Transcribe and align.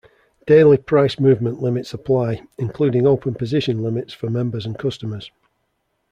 Daily 0.47 0.77
price 0.77 1.19
movement 1.19 1.61
limits 1.61 1.93
apply, 1.93 2.41
including 2.57 3.05
open 3.05 3.35
position 3.35 3.83
limits 3.83 4.11
for 4.11 4.31
members 4.31 4.65
and 4.65 4.75
customers. 4.79 5.29